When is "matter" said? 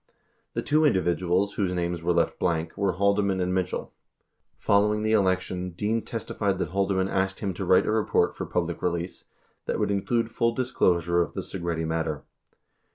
11.85-12.23